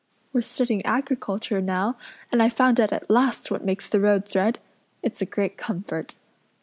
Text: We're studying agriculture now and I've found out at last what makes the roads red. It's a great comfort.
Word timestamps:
We're 0.33 0.41
studying 0.41 0.83
agriculture 0.83 1.61
now 1.61 1.95
and 2.31 2.41
I've 2.41 2.53
found 2.53 2.79
out 2.79 2.91
at 2.91 3.07
last 3.07 3.51
what 3.51 3.63
makes 3.63 3.87
the 3.87 3.99
roads 3.99 4.35
red. 4.35 4.57
It's 5.03 5.21
a 5.21 5.27
great 5.27 5.57
comfort. 5.57 6.15